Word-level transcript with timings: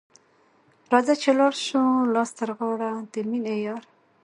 راځه 0.91 1.13
چي 1.21 1.27
ولاړ 1.31 1.53
سو 1.65 1.83
لاس 2.13 2.29
تر 2.39 2.49
غاړه، 2.57 2.91
د 3.11 3.13
میني 3.29 3.57
یاره 3.65 3.87